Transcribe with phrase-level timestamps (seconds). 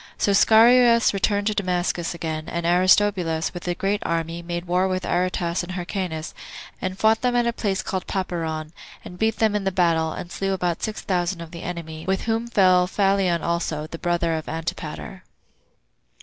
[0.17, 5.05] So Scaurus returned to Damascus again; and Aristobulus, with a great army, made war with
[5.05, 6.33] Aretas and Hyrcanus,
[6.81, 8.71] and fought them at a place called Papyron,
[9.05, 12.23] and beat them in the battle, and slew about six thousand of the enemy, with
[12.23, 15.21] whom fell Phalion also, the brother of Antipater.